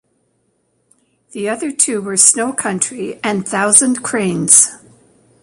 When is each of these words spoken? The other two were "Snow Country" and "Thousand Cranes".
The 1.33 1.47
other 1.47 1.71
two 1.71 2.01
were 2.01 2.17
"Snow 2.17 2.53
Country" 2.53 3.19
and 3.23 3.47
"Thousand 3.47 4.01
Cranes". 4.01 4.71